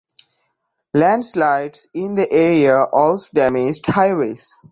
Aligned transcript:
Landslides 0.95 1.87
in 1.93 2.15
the 2.15 2.27
area 2.33 2.85
also 2.91 3.29
damaged 3.35 3.85
highways. 3.85 4.59